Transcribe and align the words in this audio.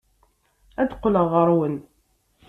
Ad 0.81 0.87
d-qqleɣ 0.89 1.25
ɣer-wen. 1.33 1.75